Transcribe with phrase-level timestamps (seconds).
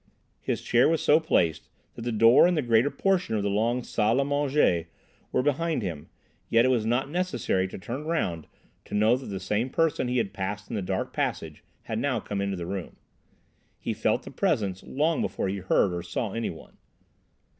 [0.41, 3.83] His chair was so placed that the door and the greater portion of the long
[3.83, 4.87] salle à manger
[5.31, 6.09] were behind him,
[6.49, 8.47] yet it was not necessary to turn round
[8.85, 12.19] to know that the same person he had passed in the dark passage had now
[12.19, 12.95] come into the room.
[13.77, 16.77] He felt the presence long before he heard or saw any one.